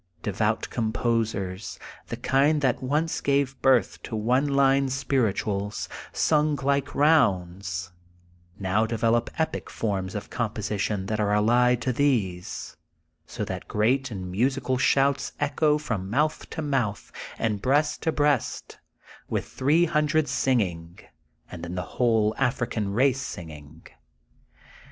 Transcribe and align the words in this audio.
Devout 0.23 0.67
compos 0.71 1.35
ers, 1.35 1.77
the 2.07 2.17
kind 2.17 2.59
that 2.61 2.81
once 2.81 3.21
gave 3.21 3.61
birth 3.61 4.01
to 4.01 4.15
one 4.15 4.47
line 4.47 4.89
spirituals, 4.89 5.87
sung 6.11 6.55
like 6.63 6.95
rounds,'* 6.95 7.91
now 8.57 8.87
develop 8.87 9.29
epic 9.37 9.69
forms 9.69 10.15
of 10.15 10.31
composition 10.31 11.05
that 11.05 11.19
are 11.19 11.31
allied 11.33 11.83
to 11.83 11.93
these, 11.93 12.75
so 13.27 13.45
that 13.45 13.67
great 13.67 14.09
and 14.09 14.31
musical 14.31 14.75
shouts 14.79 15.33
echo 15.39 15.77
from 15.77 16.09
mouth 16.09 16.49
to 16.49 16.63
mouth 16.63 17.11
and 17.37 17.61
breast 17.61 18.01
to 18.01 18.11
breast 18.11 18.79
with 19.29 19.45
three 19.45 19.85
hundred 19.85 20.27
singing, 20.27 20.97
and 21.51 21.63
then 21.63 21.75
the 21.75 21.83
whole 21.99 22.33
African 22.39 22.91
race 22.91 23.21
singing. 23.21 23.85